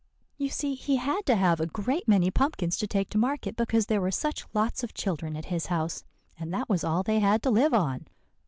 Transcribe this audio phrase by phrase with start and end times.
[0.39, 3.85] "You see, he had to have a great many pumpkins to take to market, because
[3.85, 6.03] there were such lots of children at his house,
[6.39, 8.07] and that was all they had to live on."